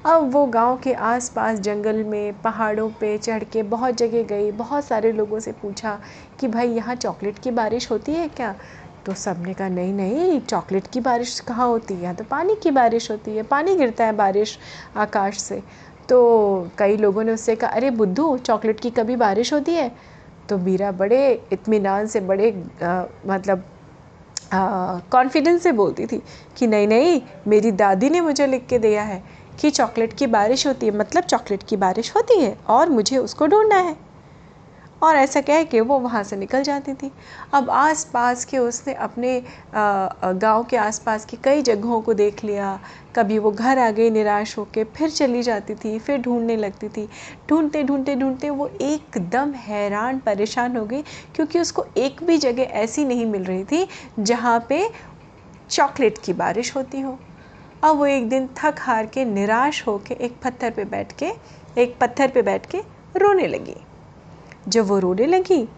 अब 0.06 0.30
वो 0.32 0.44
गाँव 0.46 0.76
के 0.76 0.92
आसपास 0.92 1.58
जंगल 1.60 2.02
में, 2.04 2.40
पहाड़ों 2.42 2.88
पे, 2.90 3.16
चढ़ 3.18 3.44
के 3.44 3.62
बहुत 3.62 3.96
जगह 3.96 4.22
गई, 4.22 4.50
बहुत 4.50 4.84
सारे 4.84 5.12
लोगों 5.12 5.40
से 5.40 5.52
पूछा 5.52 5.98
कि 6.40 6.48
भाई, 6.48 6.68
यहाँ 6.68 6.94
चॉकलेट 6.94 7.38
की 7.38 7.50
बारिश 7.50 7.90
होती 7.90 8.12
है 8.12 8.28
क्या? 8.28 8.54
तो 9.06 9.14
सबने 9.14 9.54
कहा, 9.54 9.68
नहीं 9.68 9.92
नहीं 9.92 10.40
चॉकलेट 10.40 10.86
की 10.86 11.00
बारिश 11.00 11.38
कहाँ 11.40 11.68
होती 11.68 11.94
है? 11.94 12.14
तो 12.14 12.24
पानी 12.24 12.56
की 12.62 12.70
बारिश 12.70 13.10
होती 13.10 13.36
है, 13.36 13.42
पानी 13.42 13.74
गिरता 13.76 14.04
है 14.04 14.12
बारिश 14.12 14.58
आकाश 14.96 15.38
से। 15.38 15.62
तो 16.08 16.70
कई 16.78 16.96
लोगों 16.96 17.24
ने 17.24 17.32
उससे 17.32 17.56
कहा, 17.56 17.70
अरे 17.70 17.90
बुद्धू 17.90 18.36
चॉकलेट 18.38 18.80
की 18.80 18.90
कभी 18.90 19.16
बारिश 19.16 19.52
होती 19.52 19.74
है? 19.74 19.90
तो 20.48 20.58
मीरा 20.58 20.90
बड़े 20.92 21.20
इत्मीनान 21.52 22.06
से 22.06 22.20
बड़े 22.20 22.50
आ, 22.82 23.02
मतलब 23.26 23.64
कॉन्फिडेंस 25.12 25.62
से 25.62 25.72
बोलती 25.72 26.06
थी 26.06 26.22
कि 26.56 26.66
नहीं 26.66 26.86
नहीं 26.88 27.20
मेरी 27.48 27.70
दादी 27.72 28.10
ने 28.10 28.20
मुझे 28.20 28.46
लिख 28.46 28.66
के 28.66 28.78
दिया 28.78 29.02
है 29.02 29.22
कि 29.60 29.70
चॉकलेट 29.70 30.12
की 30.12 30.26
बारिश 30.26 30.66
होती 30.66 30.86
है। 30.86 30.96
मतलब 30.96 31.24
चॉकलेट 31.24 31.62
की 31.62 31.76
बारिश 31.76 32.14
होती 32.16 32.40
है 32.40 32.56
और 32.68 32.88
मुझे 32.90 33.16
उसको 33.18 33.46
ढूंढना 33.46 33.76
है। 33.76 33.96
और 35.02 35.16
ऐसा 35.16 35.40
कह 35.40 35.62
के 35.64 35.80
वो 35.80 35.98
वहाँ 35.98 36.22
से 36.24 36.36
निकल 36.36 36.62
जाती 36.62 36.92
थी। 36.94 37.10
अब 37.54 37.70
आस 37.70 38.04
पास 38.04 38.44
के 38.44 38.58
उसने 38.58 38.94
अपने 38.94 39.42
गाँव 39.74 40.64
के 40.64 40.76
आसपास 40.76 41.24
की 41.24 41.36
कई 41.44 41.62
जगहों 41.62 42.00
को 42.02 42.14
देख 42.14 42.44
लिया। 42.44 42.78
कभी 43.16 43.38
वो 43.38 43.50
घर 43.50 43.78
आ 43.78 43.90
गई 43.90 44.10
निराश 44.10 44.56
होकर 44.58 44.84
फिर 44.96 45.10
चली 45.10 45.42
जाती 45.42 45.74
थी, 45.74 45.98
फिर 45.98 46.18
ढूँढने 46.18 46.56
लगती 46.56 46.88
थी। 46.88 47.08
ढूंढते 47.50 47.82
ढूंढते 47.82 48.14
ढूंढते 48.16 48.50
वो 48.50 48.70
एकदम 48.80 49.52
हैरान, 49.56 50.18
परेशान 50.18 50.76
हो 50.76 50.84
गई, 50.86 51.02
क्योंकि 51.34 51.60
उसको 51.60 51.84
एक 51.96 52.22
भी 52.24 52.38
जगह 52.38 52.62
ऐसी 52.62 53.04
नहीं 53.04 53.26
मिल 53.26 53.44
रही 53.44 53.64
थी 53.64 53.86
जहाँ 54.18 54.58
पे 54.68 54.88
चॉकलेट 55.70 56.18
की 56.18 56.32
बारिश 56.32 56.74
होती 56.76 57.00
हो। 57.00 57.18
अब 57.84 57.96
वो 57.96 58.06
एक 58.06 58.28
दिन 58.28 58.48
थक 58.56 58.80
हार 58.80 59.06
के 59.06 59.24
निराश 59.24 59.86
होके 59.86 60.14
एक 60.16 60.36
पत्थर 60.44 60.70
पे 60.70 60.84
बैठ 60.86 61.12
के, 61.12 61.32
एक 61.78 61.96
पत्थर 62.00 62.28
पे 62.28 62.42
बैठ 62.42 62.66
के 62.66 62.78
रोने 63.16 63.46
लगी। 63.46 63.76
जब 64.68 64.86
वो 64.86 64.98
रोने 64.98 65.26
लगी 65.26 65.68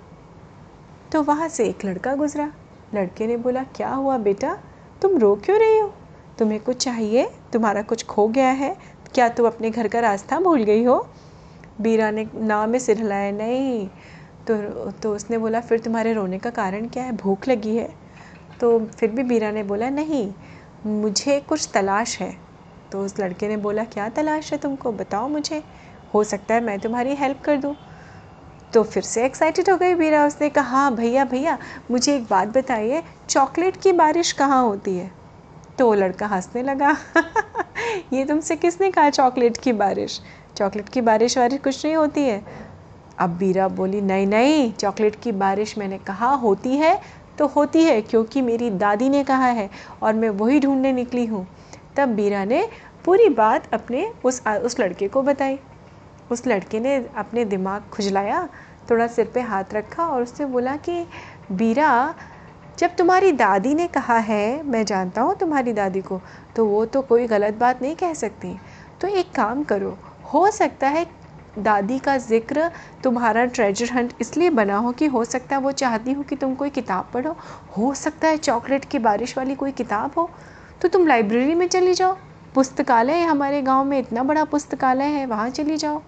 तो 1.13 1.23
वहाँ 1.23 1.49
से 1.49 1.65
एक 1.65 1.85
लड़का 1.85 2.15
गुजरा। 2.15 2.53
लड़के 2.95 3.27
ने 3.27 3.37
बोला, 3.37 3.63
क्या 3.63 3.89
हुआ 3.89 4.19
बेटा? 4.19 4.59
तुम 5.03 5.19
रो 5.19 5.37
क्यों 5.37 5.59
रही 5.59 5.79
हो? 5.79 5.95
तुम्हें 6.39 6.61
कुछ 6.61 6.77
चाहिए? 6.77 7.31
तुम्हारा 7.53 7.83
कुछ 7.83 8.05
खो 8.05 8.29
गया 8.29 8.49
है? 8.49 8.77
क्या 9.15 9.29
तुम 9.29 9.47
अपने 9.47 9.71
घर 9.71 9.89
का 9.89 10.01
रास्ता 10.01 10.41
भूल 10.41 10.63
गई 10.63 10.85
हो? 10.85 11.09
बीरा 11.81 12.11
ने 12.11 12.29
नाव 12.35 12.69
में 12.69 12.79
सिर 12.79 12.99
हिलाया, 12.99 13.31
नहीं। 13.33 13.89
तो 14.49 14.91
तो 14.91 15.15
उसने 15.15 15.39
बोला, 15.39 15.61
फिर 15.61 15.79
तुम्हारे 15.79 16.13
रोने 16.13 16.39
का 16.39 16.51
कारण 16.51 16.89
क्या 16.89 17.05
है? 17.05 17.13
भूख 17.13 17.49
लगी 17.49 17.77
है। 17.77 17.95
तो 18.61 18.87
फिर 18.87 19.11
भी 19.11 19.23
बीरा 19.23 19.51
ने 19.51 19.63
बोला, 19.63 19.91
नहीं, 19.91 20.33
मुझे 20.87 21.41
कुछ 21.41 21.69
तलाश 21.75 22.21
है। 22.21 22.37
तो 22.93 23.05
उस 23.05 23.21
लड़के 23.21 23.49
ने 23.49 23.57
बोला, 23.57 23.85
क्या 23.85 24.09
तलाश 24.09 24.53
है 24.53 24.59
तुमको? 24.59 24.93
बताओ 24.93 25.29
मुझे। 25.29 25.63
हो 26.15 26.25
सकता 26.25 26.55
है 26.55 26.61
मैं 26.61 26.79
तुम्हारी 26.79 27.15
हेल्प 27.15 27.41
कर 27.41 27.57
दूँ। 27.57 27.75
तो 28.75 28.83
फिर 28.83 29.03
से 29.03 29.25
एक्साइटेड 29.25 29.69
हो 29.71 29.77
गई 29.77 29.95
बीरा 29.95 30.25
उसने 30.27 30.49
कहा 30.51 30.69
हाँ 30.69 30.95
भैया 30.95 31.25
भैया, 31.25 31.59
मुझे 31.91 32.15
एक 32.17 32.23
बात 32.31 32.49
बताइए 32.49 33.03
चॉकलेट 33.29 33.77
की 33.77 33.93
बारिश 33.93 34.33
कहाँ 34.33 34.63
होती 34.63 34.97
है? 34.97 35.11
तो 35.79 35.93
लड़का 35.95 36.27
हंसने 36.27 36.63
लगा। 36.63 36.91
ये 38.13 38.25
तुमसे 38.25 38.57
किसने 38.57 38.91
कहा 38.91 39.11
चॉकलेट 39.11 39.57
की 39.57 39.73
बारिश? 39.73 40.21
चॉकलेट 40.57 40.89
की 40.89 41.01
बारिश 41.01 41.37
वारिश 41.39 41.61
कुछ 41.61 41.85
नहीं 41.87 41.97
होती 41.97 42.21
है। 42.21 42.43
अब 43.19 43.37
बीरा 43.39 43.69
बोली, 43.69 44.01
नहीं 44.01 44.27
नहीं 44.27 44.73
चॉकलेट 44.73 45.21
की 45.23 45.33
बारिश 45.33 45.77
मैंने 45.79 45.99
कहा 45.99 46.29
होती 46.37 46.77
है 46.77 46.99
तो 47.39 47.47
होती 47.47 47.83
है, 47.85 48.01
क्योंकि 48.03 48.43
मेरी 48.43 48.71
दादी 48.71 49.09
ने 49.09 49.23
कहा 49.25 49.47
है 49.47 49.69
और 50.03 50.15
मैं 50.15 50.31
वही 50.31 50.61
ढूँढने 50.61 50.93
निकली 50.93 51.27
हूँ। 51.27 51.47
तब 51.97 52.09
बीरा 52.09 52.45
ने 52.45 52.67
पूरी 53.05 53.29
बात 53.29 53.73
अपने 53.75 54.07
उस 54.25 54.43
उस 54.47 54.79
लड़के 54.81 55.09
को 55.09 55.23
बताई। 55.23 55.59
उस 56.31 56.47
लड़के 56.47 56.81
ने 56.81 56.97
अपने 57.17 57.45
दिमाग 57.45 57.83
खुजलाया 57.93 58.49
थोड़ा 58.91 59.07
सिर 59.07 59.31
पे 59.35 59.41
हाथ 59.43 59.75
रखा 59.75 60.07
और 60.07 60.23
उससे 60.23 60.45
बोला 60.47 60.77
कि, 60.79 61.07
बीरा, 61.53 62.15
जब 62.79 62.95
तुम्हारी 62.97 63.33
दादी 63.33 63.75
ने 63.75 63.87
कहा 63.89 64.17
है, 64.19 64.63
मैं 64.63 64.85
जानता 64.85 65.23
हूँ 65.23 65.35
तुम्हारी 65.37 65.73
दादी 65.73 66.01
को 66.01 66.21
तो 66.57 66.65
वो 66.67 66.85
तो 66.87 67.03
कोई 67.03 67.27
गलत 67.27 67.55
बात 67.55 67.83
नहीं 67.83 67.95
कह 67.97 68.15
सकती। 68.15 68.57
तो 69.01 69.09
एक 69.09 69.33
काम 69.33 69.63
करो, 69.65 69.97
हो 70.35 70.51
सकता 70.51 70.89
है 70.89 71.07
दादी 71.59 71.99
का 71.99 72.17
ज़िक्र 72.19 72.71
तुम्हारा 73.03 73.45
ट्रेजर 73.47 73.93
हंट 73.93 74.13
इसलिए 74.21 74.51
बना 74.51 74.77
हो 74.77 74.93
कि 74.93 75.07
हो 75.07 75.25
सकता 75.25 75.57
है 75.57 75.63
वो 75.63 75.73
चाहती 75.73 76.13
हो 76.13 76.23
कि 76.23 76.37
तुम 76.37 76.55
कोई 76.55 76.71
किताब 76.71 77.11
पढ़ो। 77.15 77.37
हो 77.79 77.93
सकता 77.95 78.29
है 78.29 78.37
चॉकलेट 78.37 78.85
की 78.85 78.99
बारिश 78.99 79.37
वाली 79.39 79.55
कोई 79.55 79.73
किताब 79.73 80.13
हो। 80.17 80.29
तो 80.83 80.89
तुम 80.89 81.07
लाइब्रेरी 81.07 81.55
में 81.55 81.67
चली 81.69 81.95
जाओ। 81.95 82.17
पुस्तकालय 82.55 83.23
हमारे 83.23 83.61
गाँव 83.63 83.85
में, 83.85 83.99
इतना 83.99 84.23
बड़ा 84.23 84.45
पुस्तकालय 84.45 85.05
है, 85.05 85.25
वहाँ 85.27 85.49
चली 85.51 85.77
जाओ। 85.77 86.03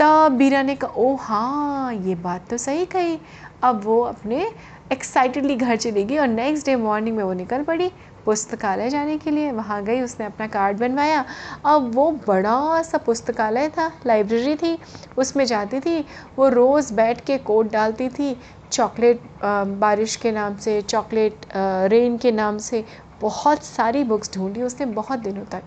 तब 0.00 0.32
बीरा 0.32 0.62
ने 0.62 0.74
कहा 0.74 0.92
ओ 0.96 1.14
हाँ 1.20 1.92
ये 1.94 2.14
बात 2.16 2.48
तो 2.50 2.56
सही 2.58 2.84
कही। 2.86 3.18
अब 3.62 3.80
वो 3.84 4.00
अपने 4.02 4.46
एक्साइटेडली 4.92 5.56
घर 5.56 5.76
चली 5.76 6.04
गई 6.04 6.16
और 6.18 6.28
नेक्स्ट 6.28 6.66
डे 6.66 6.76
मॉर्निंग 6.76 7.16
में 7.16 7.22
वो 7.24 7.32
निकल 7.32 7.62
पड़ी 7.64 7.90
पुस्तकालय 8.26 8.88
जाने 8.90 9.16
के 9.18 9.30
लिए। 9.30 9.50
वहाँ 9.52 9.82
गई, 9.84 10.00
उसने 10.00 10.26
अपना 10.26 10.46
कार्ड 10.46 10.78
बनवाया। 10.78 11.24
अब 11.66 11.90
वो 11.94 12.10
बड़ा 12.26 12.82
सा 12.82 12.98
पुस्तकालय 12.98 13.68
था 13.68 13.90
लाइब्रेरी 14.06 14.54
थी, 14.56 14.78
उसमें 15.18 15.44
जाती 15.44 15.80
थी, 15.80 16.00
वो 16.38 16.48
रोज़ 16.48 16.92
बैठ 16.94 17.20
के 17.26 17.38
कोट 17.40 17.70
डालती 17.72 18.08
थी 18.08 18.36
चॉकलेट 18.72 19.20
बारिश 19.44 20.16
के 20.16 20.32
नाम 20.32 20.56
से 20.56 20.80
चॉकलेट 20.82 21.46
रेन 21.92 22.16
के 22.18 22.32
नाम 22.32 22.58
से, 22.60 22.84
बहुत 23.20 23.64
सारी 23.64 24.04
बुक्स 24.04 24.34
ढूंढी 24.34 24.62
उसने 24.62 24.86
बहुत 24.88 25.18
दिनों 25.18 25.44
तक। 25.52 25.62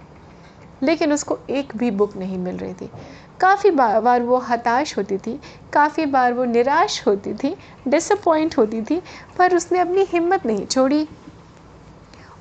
लेकिन 0.84 1.14
उसको 1.14 1.38
एक 1.50 1.76
भी 1.78 1.92
बुक 1.92 2.16
नहीं 2.18 2.38
मिल 2.38 2.58
रही 2.58 2.74
थी। 2.74 2.90
काफ़ी 3.40 3.72
बार 3.72 4.22
वो 4.22 4.38
हताश 4.40 4.98
होती 4.98 5.18
थी, 5.18 5.40
काफ़ी 5.74 6.06
बार 6.06 6.34
वो 6.34 6.46
निराश 6.46 7.02
होती 7.08 7.34
थी 7.34 7.56
डिसअपॉइंट 7.88 8.58
होती 8.58 8.82
थी, 8.82 9.02
पर 9.38 9.56
उसने 9.56 9.80
अपनी 9.80 10.08
हिम्मत 10.10 10.46
नहीं 10.46 10.66
छोड़ी। 10.66 11.08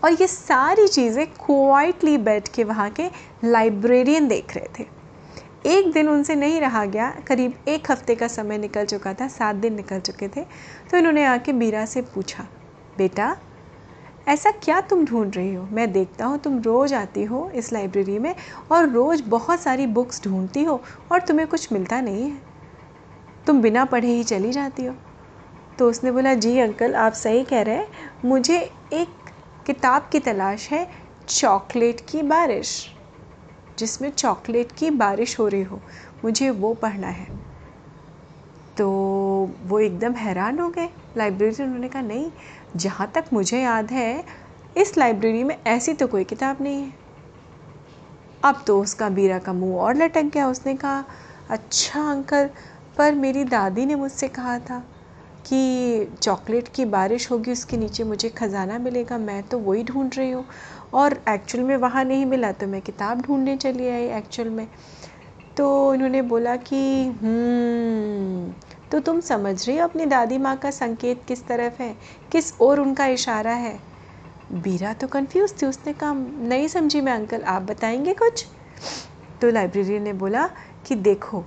और 0.04 0.12
ये 0.12 0.26
सारी 0.26 0.86
चीज़ें 0.88 1.26
क्वाइटली 1.36 2.16
बैठ 2.18 2.48
के 2.48 2.64
वहाँ 2.64 2.88
के 2.90 3.08
लाइब्रेरियन 3.44 4.28
देख 4.28 4.56
रहे 4.56 4.68
थे। 4.78 4.86
एक 5.68 5.92
दिन 5.92 6.08
उनसे 6.08 6.34
नहीं 6.34 6.60
रहा 6.60 6.84
गया, 6.84 7.10
करीब 7.26 7.54
एक 7.68 7.90
हफ़्ते 7.90 8.14
का 8.14 8.28
समय 8.28 8.58
निकल 8.58 8.84
चुका 8.84 9.12
था, 9.14 9.28
सात 9.28 9.56
दिन 9.56 9.74
निकल 9.74 10.00
चुके 10.00 10.28
थे 10.28 10.44
तो 10.90 10.96
इन्होंने 10.96 11.24
आके 11.24 11.52
बीरा 11.52 11.84
से 11.86 12.02
पूछा, 12.04 12.46
बेटा 12.98 13.36
ऐसा 14.28 14.50
क्या 14.50 14.80
तुम 14.80 15.04
ढूंढ 15.04 15.36
रही 15.36 15.54
हो? 15.54 15.68
मैं 15.72 15.92
देखता 15.92 16.26
हूँ, 16.26 16.38
तुम 16.38 16.62
रोज़ 16.62 16.94
आती 16.94 17.24
हो 17.24 17.50
इस 17.54 17.72
लाइब्रेरी 17.72 18.18
में 18.18 18.34
और 18.72 18.88
रोज़ 18.88 19.22
बहुत 19.22 19.60
सारी 19.60 19.86
बुक्स 19.86 20.24
ढूंढती 20.24 20.64
हो 20.64 20.82
और 21.12 21.20
तुम्हें 21.20 21.48
कुछ 21.48 21.72
मिलता 21.72 22.00
नहीं 22.00 22.30
है। 22.30 22.38
तुम 23.46 23.62
बिना 23.62 23.84
पढ़े 23.84 24.08
ही 24.08 24.24
चली 24.24 24.52
जाती 24.52 24.84
हो। 24.84 24.94
तो 25.78 25.90
उसने 25.90 26.12
बोला, 26.12 26.34
जी 26.34 26.58
अंकल 26.58 26.94
आप 26.94 27.12
सही 27.12 27.44
कह 27.44 27.62
रहे 27.62 27.76
हैं। 27.76 27.88
मुझे 28.24 28.58
एक 28.92 29.08
किताब 29.66 30.08
की 30.12 30.18
तलाश 30.18 30.70
है, 30.70 30.88
चॉकलेट 31.28 32.00
की 32.00 32.22
बारिश, 32.22 32.88
जिसमें 33.78 34.10
चॉकलेट 34.10 34.72
की 34.72 34.90
बारिश 34.90 35.38
हो 35.38 35.48
रही 35.48 35.62
हो। 35.62 35.80
मुझे 36.24 36.50
वो 36.50 36.74
पढ़ना 36.74 37.08
है। 37.08 37.26
तो 38.76 38.88
वो 39.62 39.78
एकदम 39.80 40.14
हैरान 40.14 40.58
हो 40.58 40.68
गए। 40.68 40.88
लाइब्रेरी 41.16 41.62
उन्होंने 41.62 41.88
कहा 41.88 42.02
नहीं 42.02 42.30
जहाँ 42.76 43.10
तक 43.14 43.24
मुझे 43.32 43.60
याद 43.60 43.90
है 43.90 44.24
इस 44.76 44.96
लाइब्रेरी 44.98 45.42
में 45.44 45.56
ऐसी 45.66 45.94
तो 45.94 46.06
कोई 46.06 46.24
किताब 46.24 46.62
नहीं 46.62 46.82
है। 46.82 46.92
अब 48.42 48.62
तो 48.66 48.80
उसका 48.80 49.08
बीरा 49.08 49.38
का 49.38 49.52
मुँह 49.52 49.80
और 49.80 49.96
लटक 49.96 50.30
गया। 50.34 50.48
उसने 50.48 50.74
कहा 50.76 51.04
अच्छा 51.50 52.10
अंकल 52.10 52.48
पर 52.98 53.14
मेरी 53.14 53.44
दादी 53.44 53.86
ने 53.86 53.94
मुझसे 53.94 54.28
कहा 54.28 54.58
था 54.60 54.78
कि 55.44 56.08
चॉकलेट 56.22 56.68
की 56.68 56.84
बारिश 56.84 57.30
होगी 57.30 57.52
उसके 57.52 57.76
नीचे 57.76 58.04
मुझे 58.04 58.28
ख़जाना 58.28 58.78
मिलेगा। 58.78 59.18
मैं 59.18 59.42
तो 59.42 59.58
वही 59.58 59.82
ढूंढ 59.84 60.14
रही 60.16 60.30
हूँ 60.30 60.44
और 60.94 61.18
एक्चुअल 61.28 61.64
में 61.64 61.76
वहाँ 61.76 62.04
नहीं 62.04 62.26
मिला 62.26 62.52
तो 62.52 62.66
मैं 62.66 62.80
किताब 62.82 63.20
ढूँढने 63.22 63.56
चली 63.56 63.88
आई 63.88 64.06
एक्चुअल 64.18 64.48
में। 64.50 64.66
तो 65.56 65.94
इन्होंने 65.94 66.22
बोला 66.22 66.56
कि 66.58 66.82
हम्म, 67.22 68.52
तो 68.92 69.00
तुम 69.00 69.20
समझ 69.20 69.68
रही 69.68 69.76
हो 69.78 69.84
अपनी 69.84 70.06
दादी 70.06 70.38
माँ 70.38 70.56
का 70.56 70.70
संकेत 70.70 71.22
किस 71.28 71.46
तरफ़ 71.46 71.82
है? 71.82 71.96
किस 72.32 72.60
और 72.60 72.80
उनका 72.80 73.06
इशारा 73.06 73.52
है? 73.52 73.80
बीरा 74.50 74.92
तो 74.92 75.06
कंफ्यूज 75.06 75.62
थी, 75.62 75.66
उसने 75.66 75.92
कहा, 75.92 76.12
नहीं 76.14 76.68
समझी 76.68 77.00
मैं 77.00 77.12
अंकल 77.12 77.42
आप 77.42 77.62
बताएँगे 77.62 78.14
कुछ? 78.14 78.46
तो 79.40 79.50
लाइब्रेरी 79.50 79.98
ने 79.98 80.12
बोला 80.12 80.46
कि, 80.86 80.94
देखो, 80.94 81.44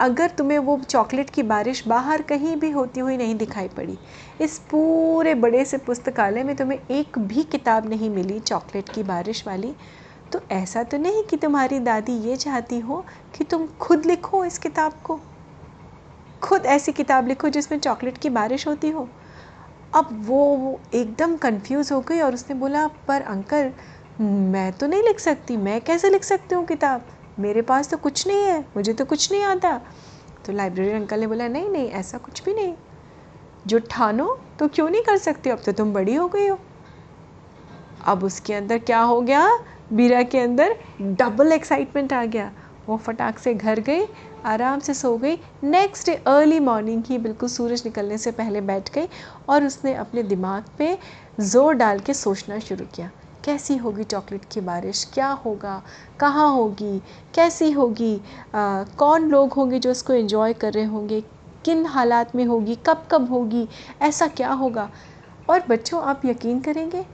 अगर 0.00 0.30
तुम्हें 0.30 0.58
वो 0.58 0.80
चॉकलेट 0.88 1.30
की 1.30 1.42
बारिश 1.42 1.88
बाहर 1.88 2.22
कहीं 2.22 2.56
भी 2.56 2.70
होती 2.70 3.00
हुई 3.00 3.16
नहीं 3.16 3.34
दिखाई 3.34 3.68
पड़ी, 3.68 3.98
इस 4.40 4.58
पूरे 4.58 5.34
बड़े 5.34 5.64
से 5.64 5.78
पुस्तकालय 5.78 6.44
में 6.44 6.56
तुम्हें 6.56 6.78
एक 6.90 7.18
भी 7.18 7.42
किताब 7.42 7.88
नहीं 7.88 8.10
मिली 8.10 8.38
चॉकलेट 8.40 8.88
की 8.88 9.02
बारिश 9.02 9.46
वाली 9.46 9.74
तो 10.32 10.40
ऐसा 10.50 10.82
तो 10.82 10.98
नहीं 10.98 11.22
कि 11.24 11.36
तुम्हारी 11.36 11.78
दादी 11.78 12.12
ये 12.12 12.36
चाहती 12.36 12.78
हो 12.78 13.04
कि 13.34 13.44
तुम 13.44 13.66
खुद 13.80 14.06
लिखो 14.06 14.44
इस 14.44 14.58
किताब 14.58 14.92
को? 15.04 15.20
खुद 16.42 16.66
ऐसी 16.66 16.92
किताब 16.92 17.28
लिखो 17.28 17.48
जिसमें 17.48 17.78
चॉकलेट 17.78 18.18
की 18.18 18.30
बारिश 18.30 18.66
होती 18.66 18.90
हो। 18.90 19.08
अब 19.94 20.08
वो 20.26 20.80
एकदम 20.94 21.36
कंफ्यूज 21.36 21.92
हो 21.92 22.00
गई 22.00 22.20
और 22.20 22.34
उसने 22.34 22.54
बोला, 22.54 22.86
पर 22.86 23.22
अंकल, 23.22 23.70
मैं 24.20 24.72
तो 24.72 24.86
नहीं 24.86 25.02
लिख 25.02 25.18
सकती, 25.20 25.56
मैं 25.56 25.80
कैसे 25.80 26.10
लिख 26.10 26.24
सकती 26.24 26.54
हूँ 26.54 26.64
किताब? 26.66 27.06
मेरे 27.38 27.62
पास 27.62 27.88
तो 27.88 27.96
कुछ 27.96 28.26
नहीं 28.26 28.42
है, 28.42 28.60
मुझे 28.76 28.92
तो 28.92 29.04
कुछ 29.04 29.32
नहीं 29.32 29.42
आता। 29.42 29.80
तो 30.46 30.52
लाइब्रेरी 30.52 30.92
अंकल 30.92 31.20
ने 31.20 31.26
बोला, 31.26 31.48
नहीं 31.48 31.68
नहीं, 31.68 31.88
ऐसा 31.88 32.18
कुछ 32.18 32.44
भी 32.44 32.54
नहीं। 32.54 32.74
जो 33.66 33.78
ठानो 33.90 34.38
तो 34.58 34.68
क्यों 34.68 34.88
नहीं 34.90 35.02
कर 35.02 35.16
सकते? 35.16 35.50
अब 35.50 35.62
तो 35.66 35.72
तुम 35.72 35.92
बड़ी 35.92 36.14
हो 36.14 36.28
गई 36.28 36.46
हो। 36.46 36.58
अब 38.06 38.24
उसके 38.24 38.54
अंदर 38.54 38.78
क्या 38.78 39.00
हो 39.00 39.20
गया? 39.20 39.48
बीरा 39.92 40.22
के 40.22 40.38
अंदर 40.38 40.76
डबल 41.00 41.52
एक्साइटमेंट 41.52 42.12
आ 42.12 42.24
गया। 42.24 42.50
वो 42.86 42.96
फटाक 42.96 43.38
से 43.38 43.54
घर 43.54 43.80
गई 43.80 44.04
आराम 44.44 44.80
से 44.80 44.94
सो 44.94 45.16
गई। 45.18 45.36
नेक्स्ट 45.64 46.06
डे 46.06 46.14
अर्ली 46.26 46.60
मॉर्निंग 46.60 47.02
ही 47.06 47.18
बिल्कुल 47.18 47.48
सूरज 47.48 47.82
निकलने 47.84 48.18
से 48.18 48.30
पहले 48.32 48.60
बैठ 48.60 48.92
गई 48.94 49.08
और 49.48 49.64
उसने 49.64 49.94
अपने 49.94 50.22
दिमाग 50.22 50.64
पे 50.78 50.96
ज़ोर 51.40 51.74
डाल 51.74 51.98
के 51.98 52.14
सोचना 52.14 52.58
शुरू 52.58 52.84
किया। 52.94 53.10
कैसी 53.44 53.76
होगी 53.76 54.04
चॉकलेट 54.04 54.44
की 54.52 54.60
बारिश? 54.60 55.04
क्या 55.14 55.28
होगा? 55.44 55.82
कहाँ 56.20 56.48
होगी? 56.54 56.98
कैसी 57.34 57.70
होगी? 57.70 58.16
आ, 58.54 58.82
कौन 58.98 59.28
लोग 59.28 59.52
होंगे 59.52 59.78
जो 59.78 59.90
उसको 59.90 60.12
एंजॉय 60.12 60.52
कर 60.52 60.72
रहे 60.72 60.84
होंगे? 60.84 61.20
किन 61.64 61.86
हालात 61.86 62.34
में 62.34 62.44
होगी? 62.44 62.74
कब 62.86 63.06
कब 63.10 63.30
होगी? 63.30 63.68
ऐसा 64.02 64.26
क्या 64.26 64.52
होगा? 64.52 64.90
और 65.50 65.62
बच्चों 65.68 66.02
आप 66.02 66.24
यकीन 66.24 66.60
करेंगे 66.60 67.04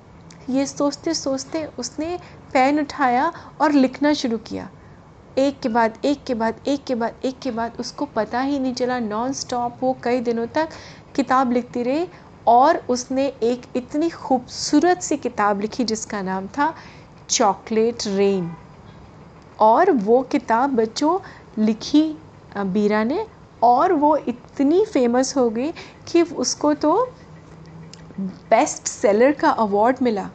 ये 0.50 0.66
सोचते 0.66 1.14
सोचते 1.14 1.64
उसने 1.78 2.18
पेन 2.52 2.80
उठाया 2.80 3.32
और 3.60 3.72
लिखना 3.72 4.12
शुरू 4.12 4.38
किया। 4.38 4.68
एक 5.38 5.58
के 5.60 5.68
बाद, 5.68 5.98
एक 6.04 6.22
के 6.24 6.34
बाद, 6.34 6.60
एक 6.68 6.84
के 6.84 6.94
बाद, 6.94 7.14
एक 7.24 7.38
के 7.38 7.50
बाद 7.50 7.72
उसको 7.80 8.04
पता 8.06 8.40
ही 8.40 8.58
नहीं 8.58 8.74
चला 8.74 8.98
नॉन 8.98 9.32
स्टॉप 9.32 9.78
वो 9.82 9.96
कई 10.02 10.20
दिनों 10.20 10.46
तक 10.46 10.68
किताब 11.16 11.52
लिखती 11.52 11.82
रही 11.82 12.06
और 12.46 12.76
उसने 12.88 13.26
एक 13.42 13.66
इतनी 13.76 14.08
खूबसूरत 14.10 15.02
सी 15.02 15.16
किताब 15.16 15.60
लिखी 15.60 15.84
जिसका 15.84 16.22
नाम 16.22 16.46
था 16.48 16.72
चॉकलेट 17.30 18.06
रेन। 18.06 18.50
और 19.60 19.90
वो 19.90 20.22
किताब 20.22 20.74
बच्चों 20.76 21.18
लिखी 21.58 22.02
बीरा 22.56 23.02
ने 23.04 23.26
और 23.62 23.92
वो 23.94 24.16
इतनी 24.18 24.84
फ़ेमस 24.84 25.36
हो 25.36 25.48
गई 25.50 25.70
कि 26.08 26.22
उसको 26.22 26.72
तो 26.74 26.96
बेस्ट 28.20 28.86
सेलर 28.86 29.32
का 29.32 29.50
अवार्ड 29.50 29.96
मिला। 30.02 30.28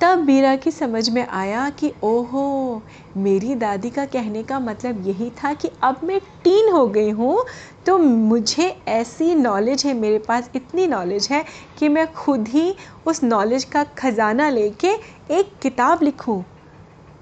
तब 0.00 0.24
बीरा 0.26 0.54
की 0.56 0.70
समझ 0.70 1.08
में 1.10 1.26
आया 1.26 1.68
कि 1.70 1.92
ओहो, 2.02 2.82
मेरी 3.16 3.54
दादी 3.54 3.90
का 3.90 4.04
कहने 4.06 4.42
का 4.42 4.58
मतलब 4.60 5.06
यही 5.06 5.30
था 5.42 5.52
कि 5.54 5.68
अब 5.82 6.00
मैं 6.04 6.18
टीन 6.44 6.72
हो 6.72 6.86
गई 6.88 7.10
हूँ 7.10 7.44
तो 7.86 7.96
मुझे 7.98 8.68
ऐसी 8.88 9.34
नॉलेज 9.34 9.84
है, 9.86 9.94
मेरे 9.94 10.18
पास 10.18 10.50
इतनी 10.56 10.86
नॉलेज 10.86 11.28
है 11.30 11.44
कि 11.78 11.88
मैं 11.88 12.12
खुद 12.14 12.48
ही 12.48 12.74
उस 13.06 13.22
नॉलेज 13.24 13.64
का 13.64 13.84
ख़जाना 13.98 14.48
लेके 14.50 14.92
एक 15.30 15.52
किताब 15.62 16.02
लिखूँ। 16.02 16.42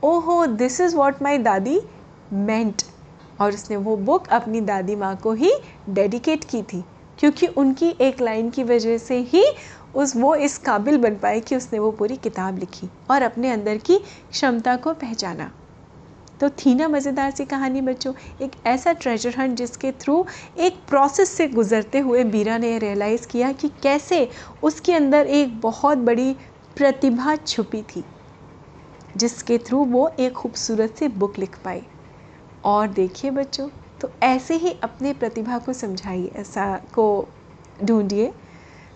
ओहो 0.05 0.45
दिस 0.47 0.81
इज़ 0.81 0.97
वॉट 0.97 1.23
माई 1.23 1.39
दादी 1.39 1.81
मेंट 2.33 2.83
और 3.41 3.53
उसने 3.53 3.77
वो 3.77 3.97
बुक 3.99 4.29
अपनी 4.31 4.61
दादी 4.63 4.97
माँ 4.97 5.15
को 5.17 5.33
ही 5.33 5.53
डेडिकेट 5.89 6.45
की 6.45 6.63
थी, 6.63 6.83
क्योंकि 7.19 7.47
उनकी 7.47 7.95
एक 8.01 8.21
लाइन 8.21 8.51
की 8.51 8.65
वजह 8.65 8.99
से 8.99 9.19
ही 9.23 9.45
उस 9.95 10.17
वो 10.17 10.35
इस 10.37 10.59
काबिल 10.59 10.99
बन 10.99 11.17
पाए 11.17 11.41
कि 11.41 11.57
उसने 11.57 11.79
वो 11.79 11.91
पूरी 11.93 12.17
किताब 12.19 12.59
लिखी 12.59 12.89
और 13.11 13.23
अपने 13.23 13.51
अंदर 13.51 13.79
की 13.79 13.99
क्षमता 13.99 14.77
को 14.77 14.93
पहचाना। 14.95 15.51
तो 16.41 16.49
थी 16.51 16.75
ना 16.75 16.87
मज़ेदार 16.89 17.31
सी 17.31 17.45
कहानी 17.45 17.81
बच्चों, 17.81 18.13
एक 18.41 18.53
ऐसा 18.67 18.93
ट्रेजर 18.95 19.35
हंट 19.39 19.57
जिसके 19.57 19.91
थ्रू 20.01 20.25
एक 20.59 20.81
प्रोसेस 20.89 21.31
से 21.31 21.47
गुज़रते 21.49 21.99
हुए 21.99 22.25
बीरा 22.27 22.57
ने 22.59 22.79
रियलाइज़ 22.79 23.27
किया 23.27 23.53
कि 23.53 23.69
कैसे 23.83 24.29
उसके 24.63 24.93
अंदर 24.93 25.27
एक 25.29 25.61
बहुत 25.61 25.99
बड़ी 26.01 26.33
प्रतिभा 26.77 27.37
छुपी 27.37 27.83
थी, 27.85 28.05
जिसके 29.15 29.59
थ्रू 29.59 29.85
वो 29.85 30.09
एक 30.19 30.33
खूबसूरत 30.33 30.95
सी 30.99 31.09
बुक 31.11 31.39
लिख 31.39 31.59
पाई 31.65 31.83
और 32.65 32.89
देखिए 32.91 33.31
बच्चों 33.31 33.69
तो 34.01 34.11
ऐसे 34.23 34.55
ही 34.57 34.71
अपने 34.83 35.13
प्रतिभा 35.13 35.59
को 35.59 35.73
समझाइए, 35.73 36.31
ऐसा 36.37 36.77
को 36.95 37.29
ढूंढिए। 37.79 38.33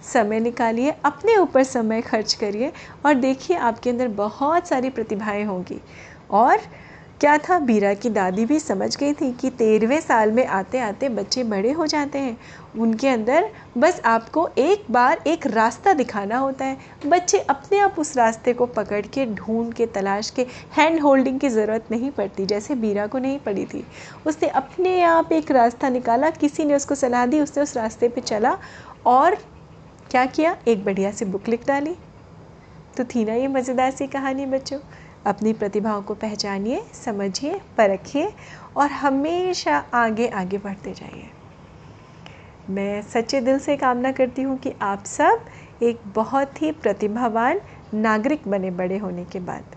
समय 0.02 0.40
निकालिए, 0.40 0.94
अपने 1.04 1.36
ऊपर 1.36 1.62
समय 1.62 2.00
खर्च 2.00 2.34
करिए 2.34 2.72
और 3.06 3.14
देखिए 3.14 3.56
आपके 3.56 3.90
अंदर 3.90 4.08
बहुत 4.08 4.68
सारी 4.68 4.90
प्रतिभाएँ 4.90 5.44
होंगी। 5.44 5.80
और 6.30 6.60
क्या 7.20 7.38
था? 7.38 7.58
बीरा 7.58 7.94
की 7.94 8.10
दादी 8.10 8.44
भी 8.46 8.58
समझ 8.60 8.96
गई 8.96 9.12
थी 9.12 9.32
कि 9.32 9.50
तेरहवें 9.50 10.00
साल 10.00 10.32
में 10.32 10.46
आते 10.46 10.78
आते 10.78 11.08
बच्चे 11.08 11.44
बड़े 11.44 11.72
हो 11.72 11.86
जाते 11.86 12.18
हैं। 12.18 12.36
उनके 12.78 13.08
अंदर 13.08 13.48
बस 13.78 14.00
आपको 14.04 14.48
एक 14.58 14.84
बार 14.90 15.22
एक 15.26 15.46
रास्ता 15.46 15.92
दिखाना 15.92 16.38
होता 16.38 16.64
है। 16.64 16.76
बच्चे 17.06 17.38
अपने 17.38 17.78
आप 17.78 17.98
उस 17.98 18.16
रास्ते 18.16 18.52
को 18.52 18.66
पकड़ 18.66 19.06
के, 19.06 19.26
ढूंढ 19.26 19.72
के, 19.74 19.86
तलाश 19.86 20.30
के 20.30 20.46
हैंड 20.76 21.00
होल्डिंग 21.00 21.40
की 21.40 21.48
ज़रूरत 21.48 21.84
नहीं 21.90 22.10
पड़ती, 22.10 22.46
जैसे 22.46 22.74
बीरा 22.74 23.06
को 23.06 23.18
नहीं 23.18 23.38
पड़ी 23.38 23.64
थी। 23.64 23.86
उसने 24.26 24.48
अपने 24.48 25.02
आप 25.02 25.32
एक 25.32 25.50
रास्ता 25.50 25.88
निकाला, 25.88 26.30
किसी 26.30 26.64
ने 26.64 26.74
उसको 26.74 26.94
सलाह 26.94 27.26
दी, 27.26 27.40
उसने 27.40 27.62
उस 27.62 27.76
रास्ते 27.76 28.08
पे 28.08 28.20
चला 28.20 28.58
और 29.06 29.36
क्या 30.16 30.26
किया? 30.26 30.56
एक 30.68 30.84
बढ़िया 30.84 31.10
सी 31.10 31.24
बुक 31.24 31.48
लिख 31.48 31.66
डाली। 31.66 31.94
तो 32.96 33.04
थी 33.04 33.24
ना 33.24 33.34
ये 33.34 33.48
मज़ेदार 33.48 33.90
सी 33.90 34.06
कहानी 34.06 34.46
बच्चों। 34.46 34.78
अपनी 35.26 35.52
प्रतिभाओं 35.52 36.02
को 36.02 36.14
पहचानिए, 36.14 36.80
समझिए, 37.04 37.60
परखिए 37.76 38.32
और 38.76 38.90
हमेशा 38.90 39.76
आगे 39.94 40.28
आगे 40.28 40.58
बढ़ते 40.58 40.92
जाइए। 40.92 41.28
मैं 42.70 43.02
सच्चे 43.02 43.40
दिल 43.40 43.58
से 43.58 43.76
कामना 43.76 44.12
करती 44.12 44.42
हूँ 44.42 44.58
कि 44.58 44.72
आप 44.82 45.04
सब 45.04 45.44
एक 45.82 46.00
बहुत 46.06 46.62
ही 46.62 46.72
प्रतिभावान 46.72 47.60
नागरिक 47.94 48.48
बने 48.48 48.70
बड़े 48.70 48.98
होने 48.98 49.24
के 49.24 49.40
बाद। 49.40 49.76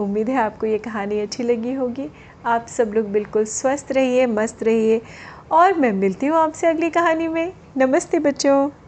उम्मीद 0.00 0.28
है 0.28 0.36
आपको 0.36 0.66
ये 0.66 0.78
कहानी 0.78 1.20
अच्छी 1.20 1.42
लगी 1.42 1.72
होगी। 1.72 2.10
आप 2.46 2.66
सब 2.66 2.92
लोग 2.94 3.06
बिल्कुल 3.06 3.44
स्वस्थ 3.44 3.92
रहिए, 3.92 4.26
मस्त 4.26 4.62
रहिए 4.62 5.02
और 5.50 5.74
मैं 5.74 5.92
मिलती 5.92 6.26
हूँ 6.26 6.38
आपसे 6.38 6.66
अगली 6.66 6.90
कहानी 6.90 7.28
में। 7.28 7.52
नमस्ते 7.76 8.18
बच्चों। 8.18 8.83